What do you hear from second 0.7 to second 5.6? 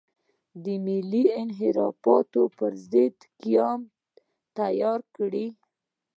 ملي انحرافاتو پر ضد دې قیام تیاره کړي.